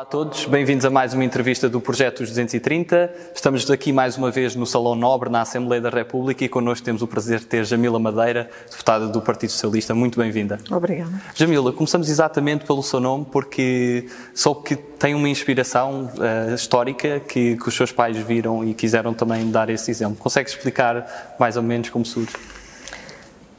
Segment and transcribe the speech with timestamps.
[0.00, 3.12] Olá a todos, bem-vindos a mais uma entrevista do Projeto 230.
[3.34, 7.02] Estamos aqui mais uma vez no Salão Nobre, na Assembleia da República, e connosco temos
[7.02, 9.94] o prazer de ter Jamila Madeira, deputada do Partido Socialista.
[9.94, 10.58] Muito bem-vinda.
[10.70, 11.12] Obrigada.
[11.34, 17.58] Jamila, começamos exatamente pelo seu nome, porque soube que tem uma inspiração uh, histórica que,
[17.58, 20.16] que os seus pais viram e quiseram também dar esse exemplo.
[20.16, 22.32] Consegue explicar mais ou menos como surge?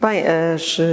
[0.01, 0.83] Bem, as, um,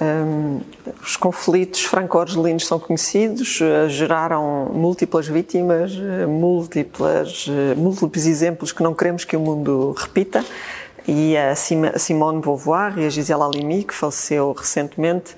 [0.00, 0.60] ehm,
[1.02, 8.94] os conflitos franco-argelinos são conhecidos, uh, geraram múltiplas vítimas, uh, múltiplas, múltiplos exemplos que não
[8.94, 10.44] queremos que o mundo repita.
[11.08, 15.34] E a Simone Beauvoir e a Gisela Halimi, que faleceu recentemente,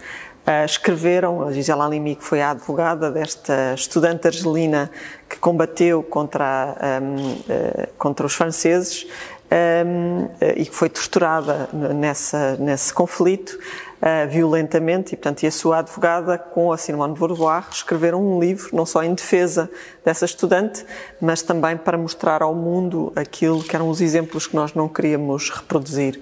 [0.67, 4.91] escreveram, a Gisela Halimi, que foi a advogada desta estudante argelina
[5.27, 7.17] que combateu contra, um,
[7.49, 9.07] ehm, contra os franceses,
[9.55, 13.59] um, e que foi torturada nessa, nesse conflito
[14.03, 18.41] uh, violentamente, e portanto, e a sua advogada, com a Simone de Beauvoir, escreveram um
[18.41, 19.71] livro, não só em defesa
[20.05, 20.85] dessa estudante,
[21.21, 25.51] mas também para mostrar ao mundo aquilo que eram os exemplos que nós não queríamos
[25.51, 26.21] reproduzir.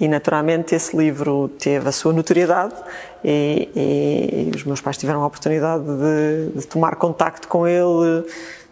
[0.00, 2.74] E naturalmente esse livro teve a sua notoriedade
[3.22, 8.24] e, e, e os meus pais tiveram a oportunidade de, de tomar contacto com ele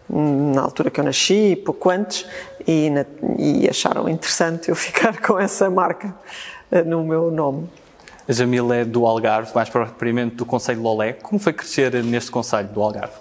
[0.09, 2.25] na altura que eu nasci, pouco antes,
[2.67, 3.05] e, na,
[3.37, 6.13] e acharam interessante eu ficar com essa marca
[6.71, 7.69] uh, no meu nome.
[8.27, 11.13] A Jamila é do Algarve, mais propriamente do Conselho de Lolé.
[11.13, 13.13] Como foi crescer neste Conselho do Algarve?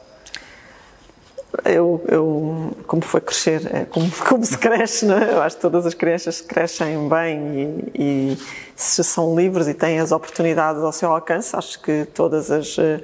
[1.64, 5.32] Eu, eu, como foi crescer, é como, como se cresce, não é?
[5.32, 8.38] Eu acho que todas as crianças crescem bem e, e
[8.76, 13.00] se são livres e têm as oportunidades ao seu alcance, acho que todas as eh,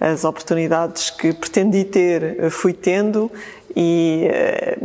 [0.00, 3.30] as oportunidades que pretendi ter, eh, fui tendo
[3.74, 4.78] e eh,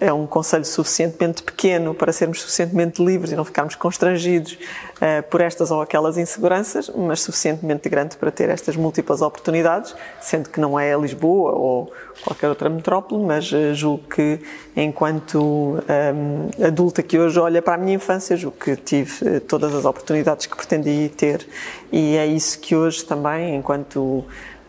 [0.00, 4.58] é um conselho suficientemente pequeno para sermos suficientemente livres e não ficarmos constrangidos
[5.00, 10.50] eh, por estas ou aquelas inseguranças, mas suficientemente grande para ter estas múltiplas oportunidades, sendo
[10.50, 13.44] que não é Lisboa ou qualquer outra metrópole, mas
[13.74, 14.40] julgo que
[14.76, 19.84] enquanto um, adulta que hoje olha para a minha infância, julgo que tive todas as
[19.84, 21.46] oportunidades que pretendi ter.
[21.90, 24.24] E é isso que hoje também, enquanto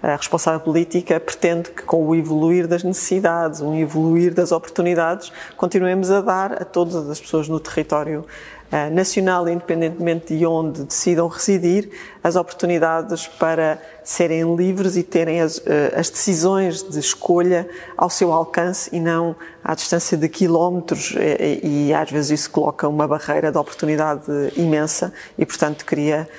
[0.05, 6.11] a responsável política pretende que, com o evoluir das necessidades, o evoluir das oportunidades, continuemos
[6.11, 8.23] a dar a todas as pessoas no território
[8.71, 11.89] uh, nacional, independentemente de onde decidam residir,
[12.23, 15.63] as oportunidades para serem livres e terem as, uh,
[15.97, 17.67] as decisões de escolha
[17.97, 22.87] ao seu alcance e não à distância de quilómetros, e, e às vezes isso coloca
[22.87, 24.23] uma barreira de oportunidade
[24.55, 26.29] imensa e, portanto, cria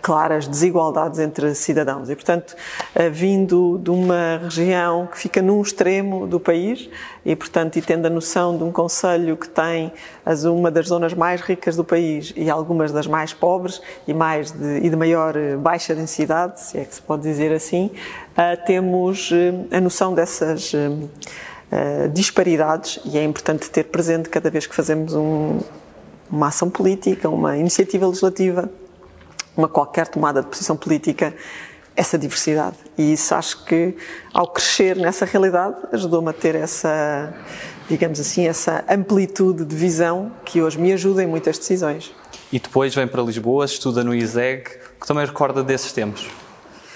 [0.00, 2.08] claras desigualdades entre cidadãos.
[2.08, 2.54] E, portanto,
[3.10, 6.88] vindo de uma região que fica num extremo do país
[7.24, 9.92] e, portanto, e tendo a noção de um conselho que tem
[10.24, 14.52] as, uma das zonas mais ricas do país e algumas das mais pobres e, mais
[14.52, 17.90] de, e de maior eh, baixa densidade, se é que se pode dizer assim,
[18.32, 19.30] uh, temos
[19.70, 20.72] a noção dessas
[21.72, 25.58] Uh, disparidades e é importante ter presente cada vez que fazemos um,
[26.30, 28.68] uma ação política, uma iniciativa legislativa,
[29.56, 31.34] uma qualquer tomada de posição política,
[31.94, 32.76] essa diversidade.
[32.96, 33.94] E isso acho que,
[34.32, 37.32] ao crescer nessa realidade, ajudou-me a ter essa,
[37.88, 42.14] digamos assim, essa amplitude de visão que hoje me ajuda em muitas decisões.
[42.52, 44.64] E depois vem para Lisboa, estuda no ISEG,
[45.00, 46.28] que também recorda desses tempos.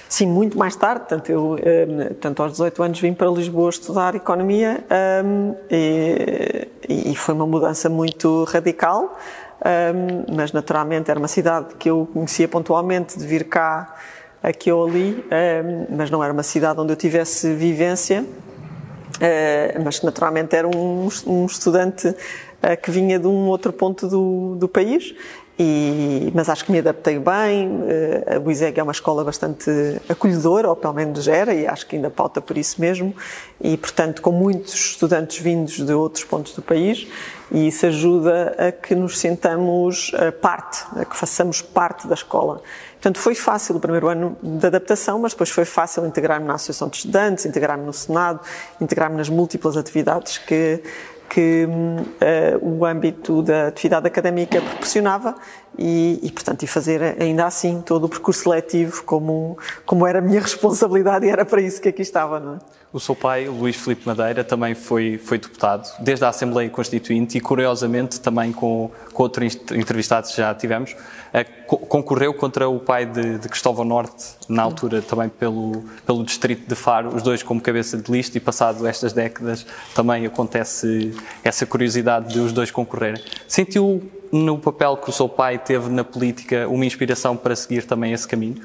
[0.09, 4.15] Sim, muito mais tarde, tanto, eu, eh, tanto aos 18 anos vim para Lisboa estudar
[4.15, 4.85] Economia
[5.25, 9.19] um, e, e, foi uma mudança muito radical,
[9.61, 13.97] um, mas naturalmente era uma cidade que eu conhecia pontualmente de vir cá
[14.41, 15.25] aqui ou ali,
[15.91, 21.47] mas não era uma cidade onde eu tivesse vivência, uh, mas naturalmente era um, um
[21.47, 25.13] estudante uh, que vinha de um outro ponto do, do país
[25.59, 27.81] e, mas acho que me adaptei bem.
[28.27, 29.71] A Buizeg é uma escola bastante
[30.09, 33.15] acolhedora, ou pelo menos era, e acho que ainda pauta por isso mesmo.
[33.61, 37.07] E, portanto, com muitos estudantes vindos de outros pontos do país,
[37.51, 42.61] e isso ajuda a que nos sentamos parte, a que façamos parte da escola.
[42.95, 46.89] Portanto, foi fácil o primeiro ano de adaptação, mas depois foi fácil integrar-me na Associação
[46.89, 48.41] de Estudantes, integrar-me no Senado,
[48.81, 50.83] integrar-me nas múltiplas atividades que
[51.29, 55.35] que uh, o âmbito da atividade académica proporcionava
[55.79, 60.23] e, e, portanto, e fazer ainda assim todo o percurso seletivo como, como era a
[60.23, 62.59] minha responsabilidade e era para isso que aqui estava, não é?
[62.97, 67.43] O seu pai, Luís Filipe Madeira, também foi, foi deputado, desde a Assembleia Constituinte e,
[67.43, 70.97] curiosamente, também com, com outro entrevistado que já tivemos,
[71.31, 76.67] eh, concorreu contra o pai de, de Cristóvão Norte, na altura também pelo, pelo distrito
[76.67, 81.15] de Faro, os dois como cabeça de lista e passado estas décadas também acontece
[81.45, 83.23] essa curiosidade de os dois concorrerem.
[83.47, 88.15] Sentiu no papel que o seu pai teve na política uma inspiração para seguir também
[88.15, 88.57] esse caminho?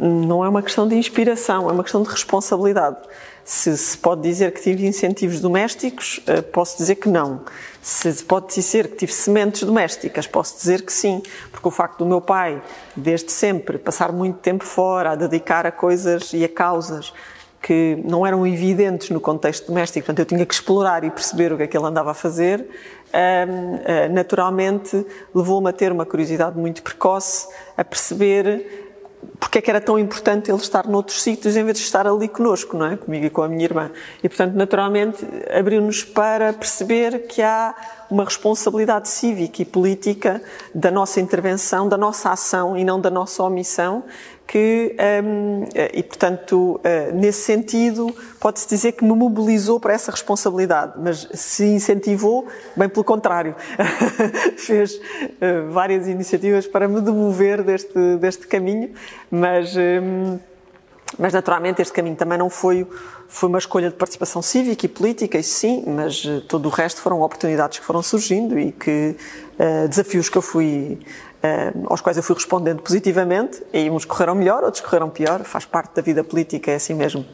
[0.00, 2.96] Não é uma questão de inspiração, é uma questão de responsabilidade.
[3.44, 7.42] Se se pode dizer que tive incentivos domésticos, eh, posso dizer que não.
[7.82, 12.06] Se pode dizer que tive sementes domésticas, posso dizer que sim, porque o facto do
[12.06, 12.62] meu pai,
[12.96, 17.12] desde sempre, passar muito tempo fora, a dedicar a coisas e a causas
[17.60, 21.58] que não eram evidentes no contexto doméstico, portanto eu tinha que explorar e perceber o
[21.58, 22.66] que é que ele andava a fazer,
[23.12, 25.04] eh, naturalmente
[25.34, 28.89] levou-me a ter uma curiosidade muito precoce, a perceber
[29.38, 32.28] porque é que era tão importante ele estar noutros sítios em vez de estar ali
[32.28, 32.96] conosco, não é?
[32.96, 33.90] Comigo e com a minha irmã.
[34.22, 37.74] E, portanto, naturalmente, abriu-nos para perceber que há
[38.10, 40.42] uma responsabilidade cívica e política
[40.74, 44.04] da nossa intervenção, da nossa ação e não da nossa omissão,
[44.50, 50.10] que, um, eh, e portanto, uh, nesse sentido, pode-se dizer que me mobilizou para essa
[50.10, 53.54] responsabilidade, mas se incentivou, bem pelo contrário,
[54.58, 58.90] fez uh, várias iniciativas para me demover deste, deste caminho,
[59.30, 60.36] mas, um,
[61.16, 62.84] mas naturalmente este caminho também não foi,
[63.28, 67.22] foi uma escolha de participação cívica e política, isso sim, mas todo o resto foram
[67.22, 69.14] oportunidades que foram surgindo e que
[69.88, 70.98] desafios que eu fui
[71.42, 75.64] uh, aos quais eu fui respondendo positivamente, e uns correram melhor, outros correram pior, faz
[75.64, 77.24] parte da vida política, é assim mesmo.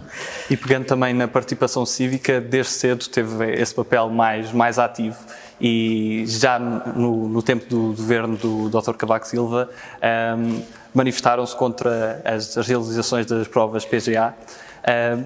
[0.51, 5.17] E pegando também na participação cívica, desde cedo teve esse papel mais, mais ativo
[5.61, 8.93] e já no, no tempo do governo do Dr.
[8.93, 10.63] Cavaco Silva um, ehm,
[10.95, 14.35] manifestaram-se contra as, as realizações das provas PGA.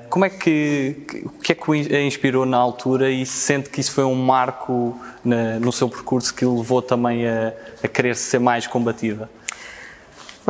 [0.08, 3.92] Como é que, o que é que o inspirou na altura e sente que isso
[3.92, 7.52] foi um marco na, no seu percurso que o levou também a,
[7.82, 9.28] a querer ser mais combativa?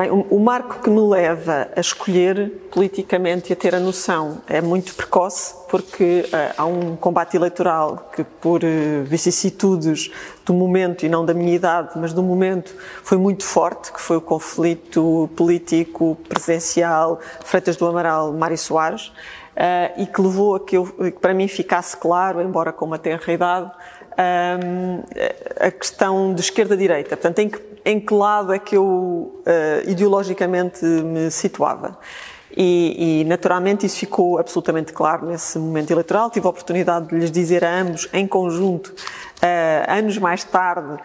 [0.00, 4.58] Bem, o, marco que me leva a escolher politicamente e a ter a noção é
[4.58, 10.10] muito precoce, porque uh, há um combate eleitoral que, por uh, vicissitudes
[10.46, 14.16] do momento, e não da minha idade, mas do momento, foi muito forte, que foi
[14.16, 20.78] o conflito político presidencial Freitas do Amaral, Mário Soares, uh, e que levou a que,
[20.78, 23.70] eu, que para mim ficasse claro, embora com uma tenra idade,
[25.58, 27.16] a questão de esquerda-direita.
[27.16, 31.98] Portanto, em que, em que lado é que eu uh, ideologicamente me situava?
[32.56, 36.28] E, e, naturalmente isso ficou absolutamente claro nesse momento eleitoral.
[36.30, 38.92] Tive a oportunidade de lhes dizer a ambos, em conjunto,
[39.40, 41.02] Uh, anos mais tarde,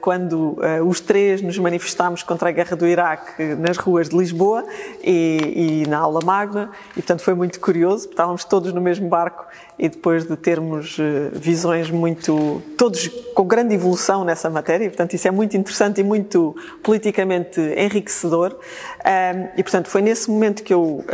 [0.00, 4.64] quando uh, os três nos manifestámos contra a guerra do Iraque nas ruas de Lisboa
[5.02, 9.46] e, e, na aula magna, e portanto foi muito curioso, estávamos todos no mesmo barco
[9.78, 10.96] e depois de termos
[11.32, 16.04] visões muito, todos com grande evolução nessa matéria, e, portanto isso é muito interessante e
[16.04, 18.56] muito politicamente enriquecedor,
[19.56, 21.04] e portanto foi nesse momento que eu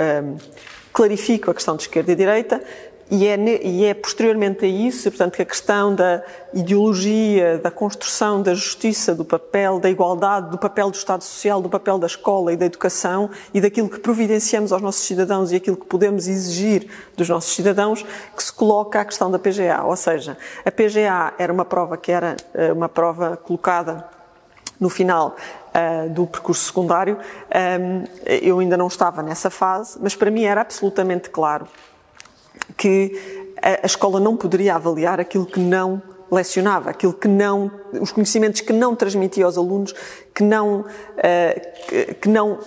[0.93, 2.63] clarifico a questão de esquerda e direita,
[3.11, 3.37] e é,
[3.67, 6.23] e é, posteriormente a isso, portanto, que a questão da
[6.55, 11.69] ideologia, da construção da justiça, do papel da igualdade, do papel do Estado Social, do
[11.69, 15.77] papel da escola e da educação e daquilo que providenciamos aos nossos cidadãos e aquilo
[15.77, 18.05] que podemos exigir dos nossos cidadãos,
[18.37, 19.83] que se coloca a questão da PGA.
[19.85, 24.05] Ou seja, a PGA era uma prova que era eh, uma prova colocada
[24.79, 25.37] no final
[25.75, 27.19] uh, do percurso secundário.
[27.19, 31.67] Um, eu ainda não estava nessa fase, mas para mim era absolutamente claro
[32.81, 33.13] que
[33.61, 37.71] a, a escola não poderia avaliar aquilo que não lecionava, aquilo que não,
[38.01, 39.95] os conhecimentos que não transmitia aos alunos,
[40.35, 42.59] que não, uh, que não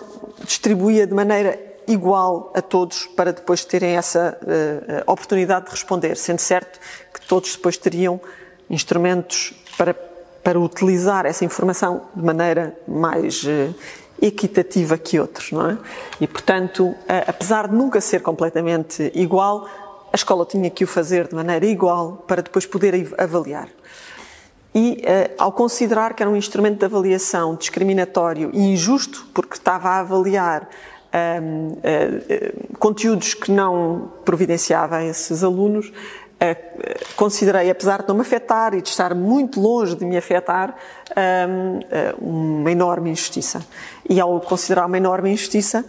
[0.45, 6.39] distribuía de maneira igual a todos para depois terem essa uh, oportunidade de responder, sendo
[6.39, 6.79] certo
[7.11, 8.21] que todos depois teriam
[8.69, 9.95] instrumentos para,
[10.43, 13.73] para utilizar essa informação de maneira mais uh,
[14.21, 15.77] equitativa que outros, não é?
[16.21, 16.95] E, portanto,
[17.27, 19.67] apesar de nunca ser completamente igual,
[20.13, 23.67] a escola tinha que o fazer de maneira igual para depois poder avaliar.
[24.75, 29.89] E uh, ao considerar que era um instrumento de avaliação discriminatório e injusto, porque estava
[29.89, 35.91] a avaliar uh, uh, conteúdos que não providenciava a esses alunos,
[37.15, 40.75] considerei, apesar de não me afetar e de estar muito longe de me afetar,
[42.21, 43.65] um, uma enorme injustiça.
[44.09, 45.85] E ao considerar uma enorme injustiça,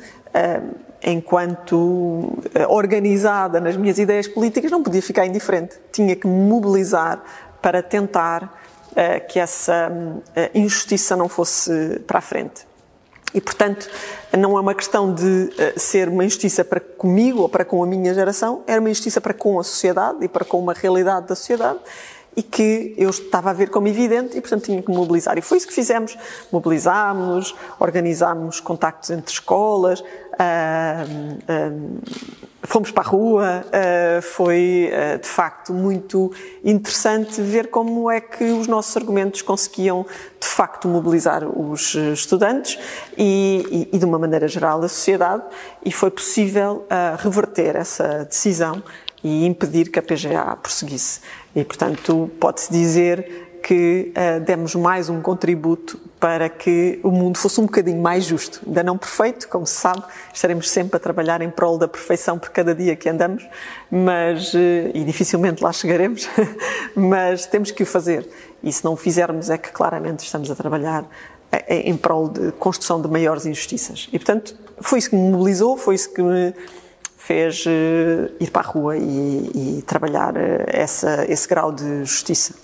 [1.04, 5.78] enquanto eh, organizada nas minhas ideias políticas, não podia ficar indiferente.
[5.92, 7.22] Tinha que me mobilizar
[7.60, 8.44] para tentar
[8.90, 12.66] uh, que essa uh, injustiça não fosse para a frente.
[13.34, 13.90] E, portanto,
[14.38, 17.86] não é uma questão de uh, ser uma injustiça para comigo ou para com a
[17.86, 21.34] minha geração, era uma injustiça para com a sociedade e para com uma realidade da
[21.34, 21.78] sociedade.
[22.36, 25.38] E que eu estava a ver como evidente e, portanto, tinha que mobilizar.
[25.38, 26.16] E foi isso que fizemos.
[26.50, 30.02] Mobilizámos, organizámos contactos entre escolas,
[32.62, 33.64] fomos para a rua.
[33.66, 36.32] Uh, foi, de facto, muito
[36.64, 40.04] interessante ver como é que os nossos argumentos conseguiam,
[40.40, 42.78] de facto, mobilizar os estudantes
[43.16, 45.44] e, e, e de uma maneira geral, a sociedade.
[45.84, 46.86] E foi possível
[47.18, 48.82] reverter essa decisão
[49.22, 51.20] e impedir que a PGA prosseguisse.
[51.54, 57.58] E, portanto, pode-se dizer que uh, demos mais um contributo para que o mundo fosse
[57.60, 58.60] um bocadinho mais justo.
[58.66, 60.02] Ainda não perfeito, como se sabe,
[60.34, 63.46] estaremos sempre a trabalhar em prol da perfeição por cada dia que andamos,
[63.90, 64.58] mas, uh,
[64.92, 66.28] e dificilmente lá chegaremos,
[66.94, 68.28] mas temos que o fazer.
[68.62, 71.06] E se não o fizermos, é que claramente estamos a trabalhar
[71.50, 74.08] eh, em prol de construção de maiores injustiças.
[74.12, 76.52] E, portanto, foi isso que me mobilizou, foi isso que me
[77.24, 82.54] fez uh, ir para a rua e, e trabalhar uh, essa, esse grau de justiça.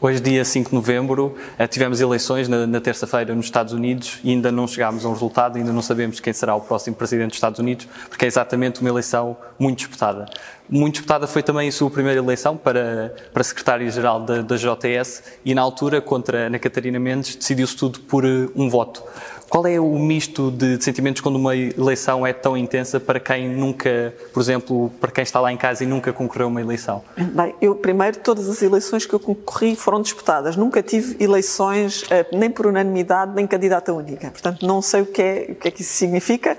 [0.00, 4.30] Hoje, dia 5 de novembro, eh, tivemos eleições na, na terça-feira nos Estados Unidos e
[4.30, 7.36] ainda não chegámos a um resultado, ainda não sabemos quem será o próximo presidente dos
[7.36, 10.26] Estados Unidos, porque é exatamente uma eleição muito disputada.
[10.68, 15.54] Muito disputada foi também a sua primeira eleição para, para secretário-geral da, da JTS e,
[15.54, 19.02] na altura, contra Ana Catarina Mendes, decidiu-se tudo por um voto.
[19.48, 24.14] Qual é o misto de, sentimentos quando uma eleição é tão intensa para quem nunca,
[24.32, 27.02] por exemplo, para quem está lá em casa e nunca concorreu a uma eleição?
[27.16, 30.56] Bem, eu primeiro, todas as eleições que eu concorri foram disputadas.
[30.56, 34.30] Nunca tive eleições eh, nem por unanimidade, nem candidata única.
[34.30, 36.58] Portanto, não sei o que é, o que, é que isso significa.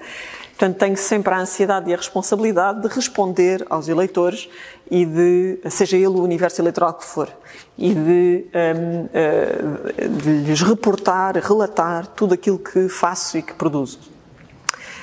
[0.57, 4.49] Portanto, tenho sempre a ansiedade e a responsabilidade de responder aos eleitores
[4.89, 7.29] e de, seja ele o universo eleitoral que for,
[7.77, 13.53] e de, um, uh, eh, de lhes reportar, relatar tudo aquilo que faço e que
[13.53, 14.16] produzo.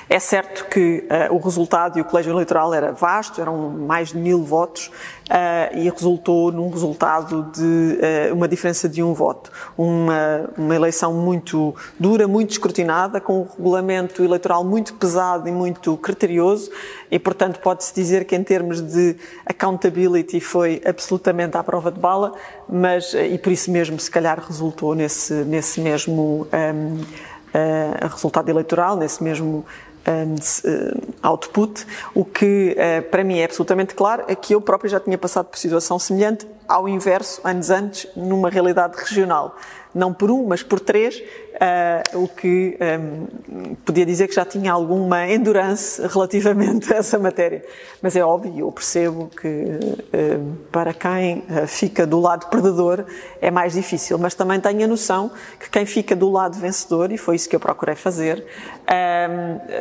[0.09, 4.19] É certo que uh, o resultado e o colégio eleitoral era vasto, eram mais de
[4.19, 4.91] mil votos,
[5.31, 7.99] uh, e resultou num resultado de
[8.31, 9.51] uh, uma diferença de um voto.
[9.77, 15.97] Uma, uma eleição muito dura, muito escrutinada, com um regulamento eleitoral muito pesado e muito
[15.97, 16.71] criterioso,
[17.11, 22.33] e portanto pode-se dizer que em termos de accountability foi absolutamente à prova de bala,
[22.69, 27.01] mas, e por isso mesmo se calhar resultou nesse, nesse mesmo um,
[27.55, 29.65] uh, resultado eleitoral, nesse mesmo
[31.23, 31.87] output.
[32.15, 35.47] O que uh, para mim é absolutamente claro é que eu próprio já tinha passado
[35.47, 39.57] por situação semelhante ao inverso, anos antes, numa realidade regional.
[39.95, 41.23] Não por um, mas por três,
[41.55, 47.65] uh, o que um, podia dizer que já tinha alguma endurance relativamente a essa matéria.
[48.03, 53.05] Mas é óbvio, eu percebo que uh, para quem uh, fica do lado perdedor
[53.41, 57.19] é mais difícil, mas também tenho a noção que quem fica do lado vencedor, e
[57.19, 58.45] foi isso que eu procurei fazer,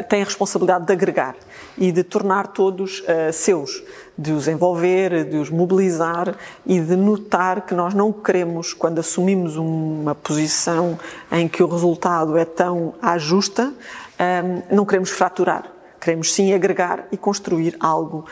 [0.10, 1.36] tem a responsabilidade de agregar
[1.78, 3.84] e de tornar todos seus
[4.18, 9.58] de os envolver, de os mobilizar e de notar que nós não queremos, quando assumimos
[9.58, 10.98] uma posição
[11.32, 15.66] em que o resultado é tão à justa, hum, não queremos fraturar.
[16.00, 18.26] Queremos sim agregar e construir algo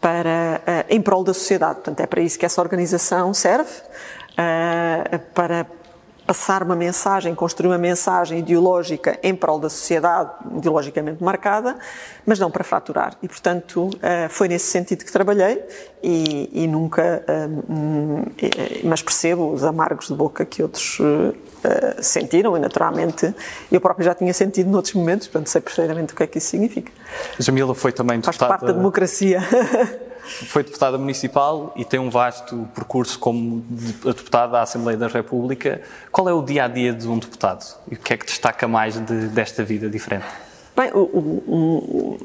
[0.00, 1.76] para, eh, em prol da sociedade.
[1.76, 3.70] Portanto, é para isso que essa organização serve,
[4.36, 5.66] eh, para
[6.28, 11.78] passar uma mensagem, construir uma mensagem ideológica em prol da sociedade, ideologicamente marcada,
[12.26, 13.16] mas não para fraturar.
[13.22, 15.64] E, portanto, eh, foi nesse sentido que trabalhei
[16.02, 17.48] e, e nunca, eh,
[18.84, 20.98] mas percebo os amargos de boca que outros
[21.64, 23.34] eh, sentiram e, naturalmente,
[23.72, 26.48] eu próprio já tinha sentido noutros momentos, portanto, sei perfeitamente o que é que isso
[26.48, 26.92] significa.
[27.38, 28.20] Jamila foi também.
[28.20, 29.40] Faz parte da democracia.
[30.28, 33.60] foi deputada municipal e tem um vasto percurso como
[34.04, 35.80] deputada da Assembleia da República.
[36.12, 37.64] Qual é o dia a dia de um deputado?
[37.90, 40.26] E o que é que destaca mais de, desta vida diferente?
[40.76, 42.18] Bem, um,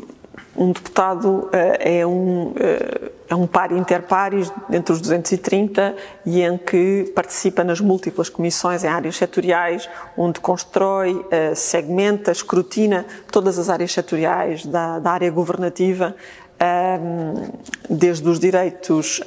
[0.55, 2.49] um deputado uh, é um.
[2.51, 5.95] Uh, é um par interpares entre os 230
[6.25, 13.05] e em que participa nas múltiplas comissões em áreas setoriais, onde constrói, eh, segmenta, escrutina
[13.31, 16.15] todas as áreas setoriais da, da área governativa
[17.89, 19.21] desde os direitos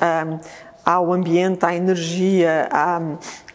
[0.87, 3.03] ao ambiente, à energia, à,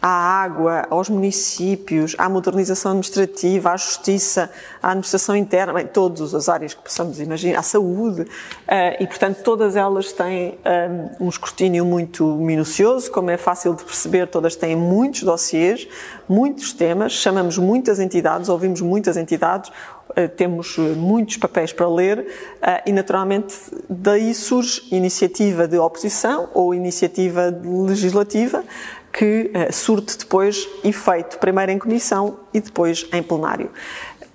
[0.02, 0.08] à,
[0.42, 4.50] água, aos municípios, à modernização administrativa, à justiça,
[4.82, 8.26] à administração interna, bem, todas as áreas que possamos imaginar, à saúde, uh,
[9.00, 10.58] e portanto todas elas têm
[11.18, 15.88] um, escrutínio muito minucioso, como é fácil de perceber, todas têm muitos dossiês,
[16.28, 19.72] muitos temas, chamamos muitas entidades, ouvimos muitas entidades,
[20.36, 22.26] temos eh, muitos papéis para ler
[22.60, 23.54] eh, e, naturalmente,
[23.88, 28.64] daí surge iniciativa de oposição ou iniciativa legislativa
[29.12, 33.70] que surte depois efeito, primeiro em comissão e depois em plenário.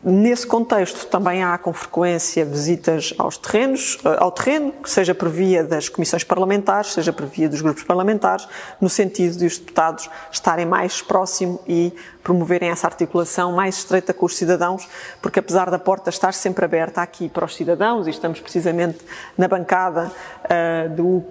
[0.03, 5.63] Nesse contexto, também há com frequência visitas aos terrenos, eh, ao terreno, seja por via
[5.63, 8.47] das comissões parlamentares, seja por via dos grupos parlamentares,
[8.79, 11.91] no sentido de os deputados estarem mais próximos e
[12.27, 14.87] promoverem essa articulação mais estreita com os cidadãos,
[15.21, 18.99] porque apesar da porta estar sempre aberta aqui para os cidadãos, e estamos precisamente
[19.37, 20.11] na bancada
[20.43, 21.23] uh, do,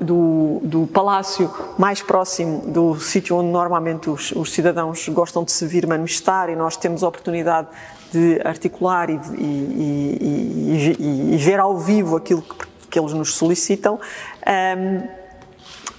[0.00, 5.66] do, do, Palácio mais próximo do sítio onde normalmente os, os cidadãos gostam de se
[5.66, 7.66] vir manifestar, e nós temos a oportunidade
[8.14, 13.94] de articular e, e, e, e ver ao vivo aquilo que, que eles nos solicitam,
[13.96, 15.08] um,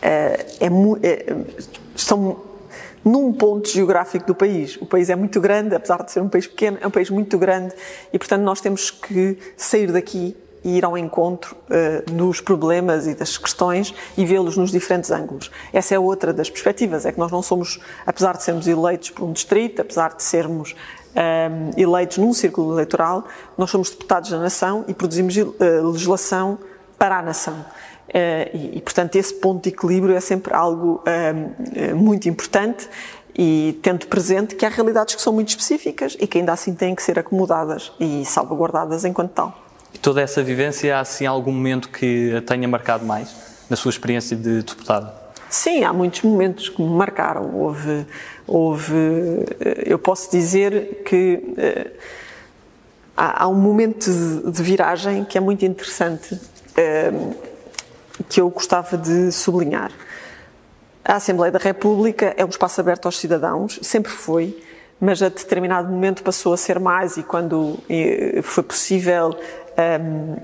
[0.02, 1.36] é, é,
[1.94, 2.38] estão
[3.04, 4.78] num ponto geográfico do país.
[4.78, 7.38] O país é muito grande, apesar de ser um país pequeno, é um país muito
[7.38, 7.76] grande
[8.14, 13.14] e, portanto, nós temos que sair daqui e ir ao encontro uh, dos problemas e
[13.14, 15.52] das questões e vê-los nos diferentes ângulos.
[15.72, 19.24] Essa é outra das perspectivas, é que nós não somos, apesar de sermos eleitos por
[19.26, 20.76] um distrito, apesar de sermos
[21.16, 25.54] um, eleitos num círculo eleitoral, nós somos deputados da nação e produzimos uh,
[25.92, 26.58] legislação
[26.98, 27.54] para a nação.
[28.10, 32.90] Uh, e, e, portanto, esse ponto de equilíbrio é sempre algo uh, muito importante
[33.38, 36.96] e tendo presente que há realidades que são muito específicas e que ainda assim têm
[36.96, 39.65] que ser acomodadas e salvaguardadas enquanto tal.
[39.96, 43.34] E toda essa vivência, há assim algum momento que a tenha marcado mais
[43.70, 45.14] na sua experiência de deputada?
[45.50, 47.56] Sim, há muitos momentos que me marcaram.
[47.56, 48.06] Houve,
[48.46, 48.94] houve
[49.58, 51.92] eh, eu posso dizer que uh,
[53.16, 54.12] há, há, um momento
[54.52, 57.36] de, viragem que é muito interessante, uh,
[58.28, 59.94] que eu gostava de sublinhar.
[61.06, 64.62] A Assembleia da República é um espaço aberto aos cidadãos, sempre foi,
[65.00, 67.80] mas a determinado momento passou a ser mais e quando
[68.44, 69.38] foi possível
[70.02, 70.36] um,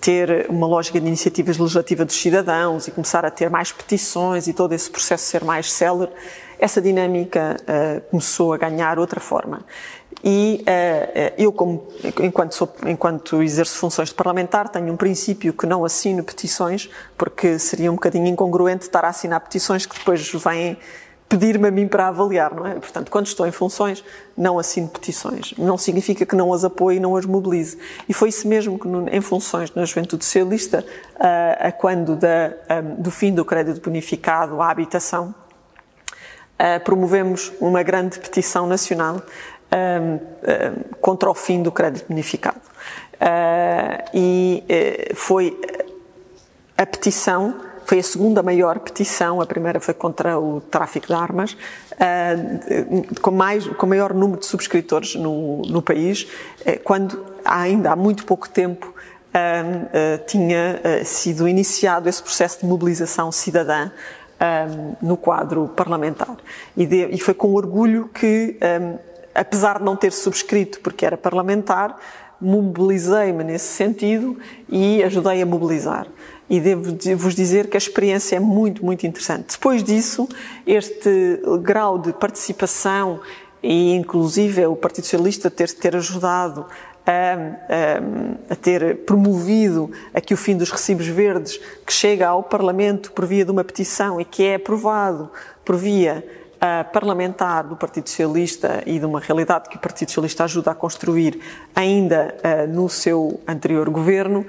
[0.00, 4.52] ter uma lógica de iniciativas legislativas dos cidadãos e começar a ter mais petições e
[4.52, 6.10] todo esse processo ser mais célere,
[6.58, 9.64] essa dinâmica uh, começou a ganhar outra forma.
[10.24, 11.86] E uh, eu, como,
[12.20, 17.58] enquanto, sou, enquanto exerço funções de parlamentar, tenho um princípio que não assino petições, porque
[17.58, 20.76] seria um bocadinho incongruente estar a assinar petições que depois vêm
[21.28, 22.74] pedir-me a mim para avaliar, não é?
[22.74, 24.02] Portanto, quando estou em funções,
[24.36, 25.52] não assino petições.
[25.58, 27.78] Não significa que não as apoie e não as mobilize.
[28.08, 30.84] E foi isso mesmo que, em funções na Juventude Socialista,
[31.18, 35.34] a, a quando da, a, do fim do crédito bonificado à habitação,
[36.58, 39.22] a, promovemos uma grande petição nacional
[41.02, 42.60] contra o fim do crédito bonificado.
[44.14, 45.60] e eh, foi
[46.74, 47.54] a petição
[47.88, 51.54] foi a segunda maior petição, a primeira foi contra o tráfico de armas,
[51.92, 56.24] uh, com, mais, com maior número de subscritores no, no país,
[56.60, 63.32] uh, quando ainda há muito pouco tempo uh, tinha sido iniciado esse processo de mobilização
[63.32, 63.90] cidadã
[65.02, 66.36] no quadro parlamentar.
[66.76, 68.56] E, de, e, foi com orgulho que,
[69.34, 71.98] apesar de não ter subscrito porque era parlamentar,
[72.40, 76.06] mobilizei-me nesse sentido e ajudei a mobilizar
[76.48, 79.52] e devo-vos dizer que a experiência é muito, muito interessante.
[79.52, 80.28] Depois disso,
[80.66, 83.20] este grau de participação
[83.62, 86.64] e inclusive o Partido Socialista ter, ter ajudado
[87.06, 87.12] a,
[88.50, 93.24] a, a, ter promovido aqui o fim dos recibos verdes, que chega ao Parlamento por
[93.24, 95.30] via de uma petição e que é aprovado
[95.64, 96.24] por via
[96.56, 100.74] uh, parlamentar do Partido Socialista e de uma realidade que o Partido Socialista ajuda a
[100.74, 101.40] construir
[101.74, 104.44] ainda uh, no seu anterior governo,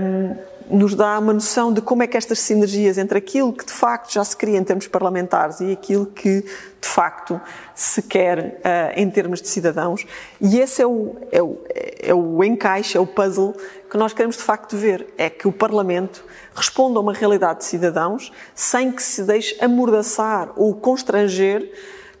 [0.00, 0.36] um,
[0.70, 4.12] nos dá uma noção de como é que estas sinergias entre aquilo que de facto
[4.12, 7.40] já se cria em termos parlamentares e aquilo que de facto
[7.74, 10.06] se quer uh, em termos de cidadãos.
[10.40, 13.54] E esse é o, é, o, é o encaixe, é o puzzle
[13.90, 15.12] que nós queremos de facto ver.
[15.18, 20.52] É que o Parlamento responda a uma realidade de cidadãos sem que se deixe amordaçar
[20.56, 21.70] ou constranger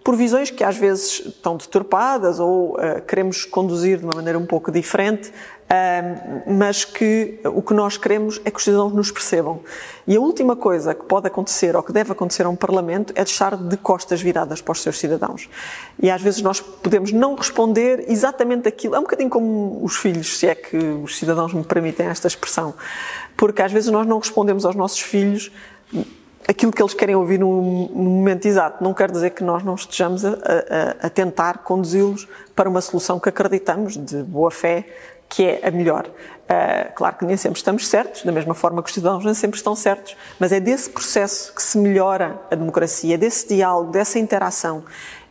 [0.02, 4.46] por visões que às vezes estão deturpadas ou uh, queremos conduzir de uma maneira um
[4.46, 5.32] pouco diferente,
[6.46, 9.60] mas que o que nós queremos é que os cidadãos nos percebam.
[10.06, 13.24] E a última coisa que pode acontecer ou que deve acontecer a um Parlamento é
[13.24, 15.48] deixar de costas viradas para os seus cidadãos.
[16.02, 18.96] E às vezes nós podemos não responder exatamente aquilo.
[18.96, 22.74] É um bocadinho como os filhos, se é que os cidadãos me permitem esta expressão.
[23.36, 25.52] Porque às vezes nós não respondemos aos nossos filhos
[26.48, 28.82] aquilo que eles querem ouvir no, momento exato.
[28.82, 33.20] Não quer dizer que nós não estejamos a, a, a tentar conduzi-los para uma solução
[33.20, 34.84] que acreditamos, de boa fé,
[35.30, 36.06] que é a melhor.
[36.06, 39.56] Uh, claro que nem sempre estamos certos, da mesma forma que os cidadãos nem sempre
[39.56, 44.82] estão certos, mas é desse processo que se melhora a democracia, desse diálogo, dessa interação.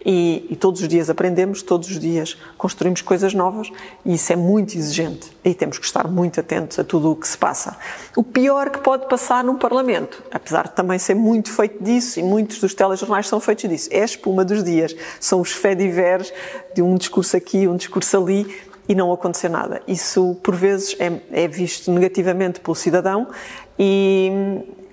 [0.05, 3.69] E, e, todos os dias aprendemos, todos os dias construímos coisas novas
[4.05, 5.29] e isso é muito exigente.
[5.43, 7.75] E temos que estar muito atentos a tudo o que se passa.
[8.15, 12.23] O pior que pode passar num Parlamento, apesar de também ser muito feito disso e
[12.23, 14.95] muitos dos telejornais são feitos disso, é a espuma dos dias.
[15.19, 16.31] São os fediveres
[16.73, 19.81] de um discurso aqui, um discurso ali e não acontecer nada.
[19.87, 23.27] Isso, por vezes, é, é visto negativamente pelo cidadão
[23.77, 24.31] e,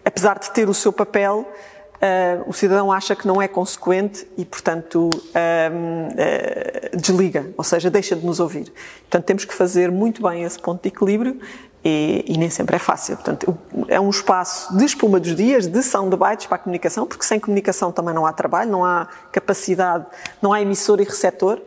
[0.04, 1.48] apesar de ter o seu papel,
[1.96, 7.90] Uh, o cidadão acha que não é consequente e, portanto, uh, uh, desliga, ou seja,
[7.90, 8.70] deixa de nos ouvir.
[9.00, 11.40] Portanto, temos que fazer muito bem esse ponto de equilíbrio
[11.82, 13.16] e, e, nem sempre é fácil.
[13.16, 13.56] Portanto,
[13.88, 17.90] é um espaço de espuma dos dias, de soundbites para a comunicação, porque sem comunicação
[17.90, 20.04] também não há trabalho, não há capacidade,
[20.42, 21.59] não há emissor e receptor.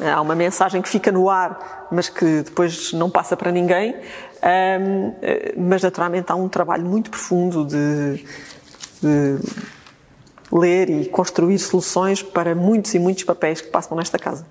[0.00, 3.94] Há uma mensagem que fica no ar, mas que depois não passa para ninguém.
[4.42, 5.14] Um,
[5.56, 8.24] mas, naturalmente, há um trabalho muito profundo de
[9.02, 9.38] de
[10.50, 14.46] ler e construir soluções para muitos e muitos papéis que passam nesta casa.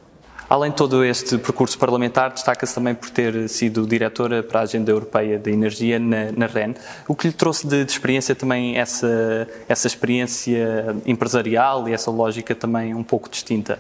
[0.50, 4.92] Além de todo este percurso parlamentar, destaca-se também por ter sido diretora para a Agenda
[4.92, 6.74] Europeia da Energia na, na REN.
[7.08, 12.54] O que lhe trouxe de, de, experiência também essa, essa experiência empresarial e essa lógica
[12.54, 13.80] também um pouco distinta?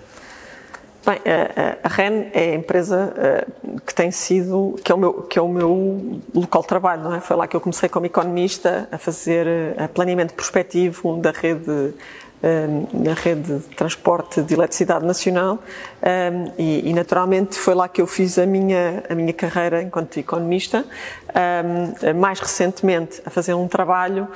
[1.03, 1.19] Bem,
[1.83, 3.47] a, REN é a empresa eh,
[3.87, 7.15] que tem sido, que é, o meu, que é o meu local de trabalho, não
[7.15, 7.19] é?
[7.19, 11.95] Foi lá que eu comecei como economista a fazer eh, planeamento prospectivo da rede
[12.43, 15.59] eh, na rede de transporte de eletricidade nacional
[16.57, 20.83] e, e, naturalmente foi lá que eu fiz a minha a minha carreira enquanto economista
[22.19, 24.27] mais recentemente a fazer um trabalho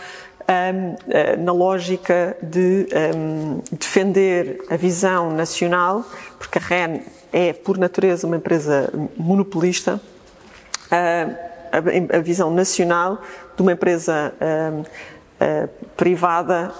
[1.39, 6.05] na lógica de um, defender a visão nacional,
[6.38, 7.01] porque a REN
[7.34, 9.99] é, por natureza, uma empresa monopolista,
[10.91, 13.21] a, a, visão nacional
[13.55, 14.84] de uma empresa um,
[15.97, 16.71] privada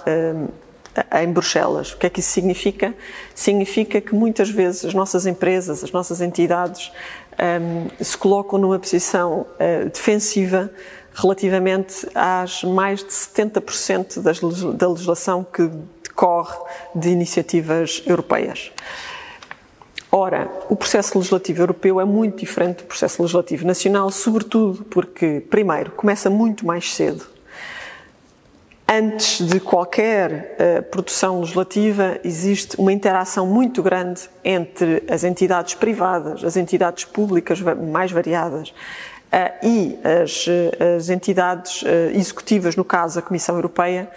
[1.22, 1.92] em Bruxelas.
[1.92, 2.94] O que é que isso significa?
[3.34, 6.92] Significa que muitas vezes as nossas empresas, as nossas entidades,
[8.00, 10.72] se colocam numa posição uh, defensiva
[11.16, 14.40] relativamente às mais de 70% das,
[14.74, 15.72] da legislação que
[16.04, 16.56] decorre
[16.94, 18.72] de iniciativas europeias.
[20.12, 25.92] Ora, o processo legislativo europeu é muito diferente do processo legislativo nacional, sobretudo porque, primeiro,
[25.92, 27.26] começa muito mais cedo.
[28.88, 36.44] Antes de qualquer uh, produção legislativa, existe uma interação muito grande entre as entidades privadas,
[36.44, 38.74] as entidades públicas mais variadas,
[39.62, 40.46] e as,
[40.96, 44.10] as entidades eh, executivas, no caso a Comissão Europeia,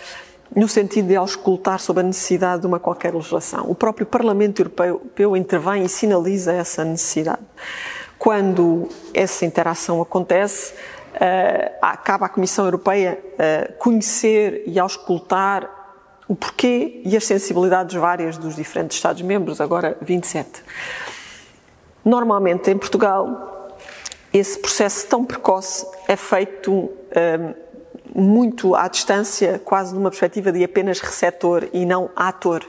[0.55, 3.69] no sentido de auscultar sobre a necessidade de uma qualquer legislação.
[3.69, 7.43] O próprio Parlamento Europeu intervém e sinaliza essa necessidade.
[8.19, 10.73] Quando essa interação acontece,
[11.83, 13.19] acaba a Comissão Europeia
[13.79, 15.69] conhecer e auscultar
[16.27, 20.63] o porquê e as sensibilidades várias dos diferentes Estados-membros, agora 27.
[22.05, 23.58] Normalmente, em Portugal,
[24.33, 26.91] esse processo tão precoce é feito um,
[28.15, 32.65] muito à distância, quase numa perspectiva de apenas receptor e não ator.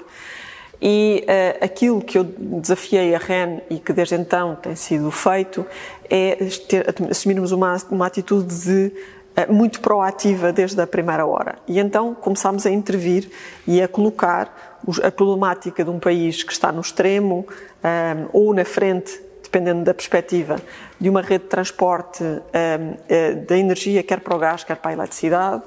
[0.82, 5.65] E uh, aquilo que eu desafiei a REN e que desde então tem sido feito
[6.10, 6.38] é
[6.69, 8.93] ter, assumirmos uma, uma atitude de
[9.36, 11.56] uh, muito proativa desde a primeira hora.
[11.67, 13.30] E então começámos a intervir
[13.67, 17.45] e a colocar os, a problemática de um país que está no extremo
[17.84, 20.58] um, ou na frente dependendo da perspectiva,
[21.00, 22.40] de uma rede de transporte um,
[23.10, 25.64] eh, da energia, quer para o gás, quer para a eletricidade,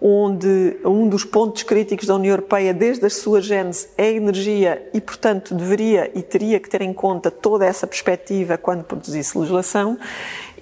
[0.00, 4.88] onde um dos pontos críticos da União Europeia, desde a sua gênese, é a energia
[4.92, 9.98] e, portanto, deveria e teria que ter em conta toda essa perspectiva quando produzisse legislação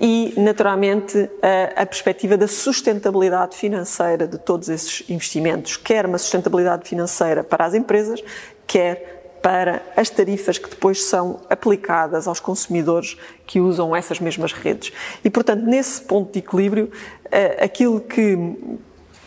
[0.00, 6.88] e, naturalmente, a, a perspectiva da sustentabilidade financeira de todos esses investimentos, quer uma sustentabilidade
[6.88, 8.22] financeira para as empresas,
[8.66, 9.11] quer
[9.42, 14.92] para as tarifas que depois são aplicadas aos consumidores que usam essas mesmas redes.
[15.24, 16.90] E, portanto, nesse ponto de equilíbrio,
[17.30, 18.38] eh, aquilo que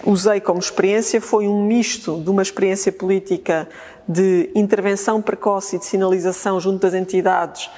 [0.05, 3.67] usei como experiência foi um misto de uma experiência política
[4.07, 7.69] de intervenção precoce e de sinalização junto das entidades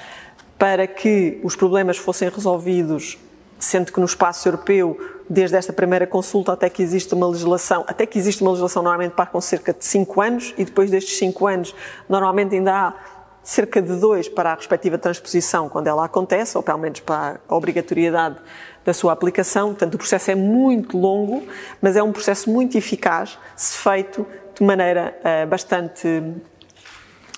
[0.58, 3.18] para que os problemas fossem resolvidos,
[3.58, 8.06] sendo que no espaço europeu desde esta primeira consulta até que existe uma legislação, até
[8.06, 11.46] que existe uma legislação normalmente para com cerca de 5 anos e depois destes 5
[11.46, 11.74] anos
[12.08, 12.94] normalmente ainda há
[13.42, 17.56] cerca de dois para a respectiva transposição quando ela acontece, ou pelo menos para a
[17.56, 18.36] obrigatoriedade
[18.84, 19.68] da sua aplicação.
[19.68, 21.42] Portanto, o processo é muito longo,
[21.80, 26.22] mas é um processo muito eficaz se feito de maneira uh, bastante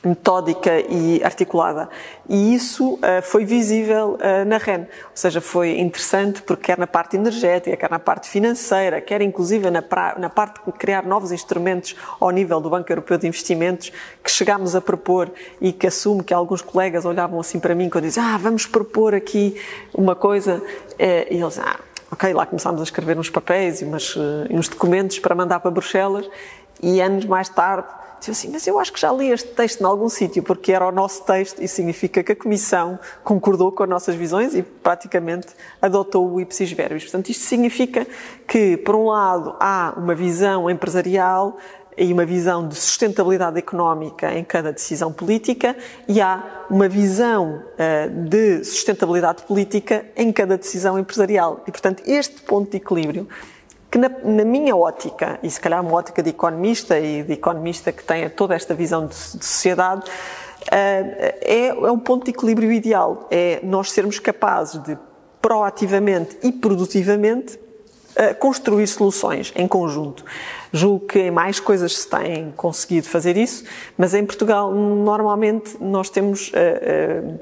[0.03, 1.89] metódica e articulada.
[2.29, 4.81] E isso uh, foi visível uh, na REN.
[4.81, 9.71] Ou seja, foi interessante porque quer na parte energética, quer na parte financeira, quer inclusive
[9.71, 9.83] na,
[10.19, 14.75] na parte de criar novos instrumentos ao nível do Banco Europeu de Investimentos, que chegámos
[14.75, 18.39] a propor e que assumo que alguns colegas olhavam assim para mim quando diziam, ah,
[18.39, 19.61] vamos propor aqui
[19.93, 20.63] uma coisa,
[20.99, 21.79] eh, e eles, ah,
[22.11, 24.17] ok, lá começámos a escrever uns papéis e, umas,
[24.51, 26.29] uns documentos para mandar para Bruxelas,
[26.83, 27.89] e anos mais tarde
[28.21, 30.87] disse assim, mas eu acho que já li este texto em algum sítio, porque era
[30.87, 35.49] o nosso texto e significa que a Comissão concordou com as nossas visões e praticamente
[35.81, 37.05] adotou o ipsis verbis.
[37.05, 38.07] Portanto, isto significa
[38.47, 41.57] que, por um lado, há uma visão empresarial
[41.97, 45.77] e uma visão de sustentabilidade económica em cada decisão política
[46.09, 51.63] e há uma visão uh, de sustentabilidade política em cada decisão empresarial.
[51.67, 53.29] E, portanto, este ponto de equilíbrio
[53.91, 57.91] que na, na, minha ótica, e se calhar uma ótica de economista e de economista
[57.91, 62.71] que tenha toda esta visão de, de sociedade, uh, é, é um ponto de equilíbrio
[62.71, 63.27] ideal.
[63.31, 64.97] É nós sermos capazes de
[65.43, 70.25] proativamente e produtivamente uh, construir soluções em conjunto.
[70.73, 73.65] Julgo que em mais coisas se tem conseguido fazer isso,
[73.99, 77.41] mas em Portugal normalmente nós temos uh,